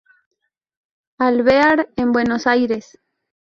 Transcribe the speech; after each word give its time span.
Alvear 1.19 1.91
en 1.95 2.11
Buenos 2.11 2.47
Aires. 2.47 2.97